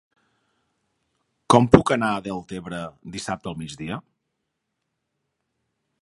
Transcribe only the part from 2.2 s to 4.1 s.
Deltebre dissabte al migdia?